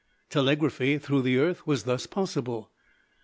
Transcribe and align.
Telegraphy 0.31 0.97
through 0.97 1.21
the 1.21 1.37
earth 1.37 1.67
was 1.67 1.83
thus 1.83 2.07
possible. 2.07 2.71